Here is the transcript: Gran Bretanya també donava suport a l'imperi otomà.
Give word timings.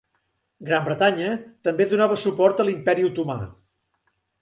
Gran 0.69 0.87
Bretanya 0.87 1.27
també 1.69 1.89
donava 1.93 2.19
suport 2.25 2.65
a 2.65 2.69
l'imperi 2.71 3.09
otomà. 3.13 3.41